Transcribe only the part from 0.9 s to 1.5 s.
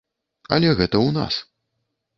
ў нас.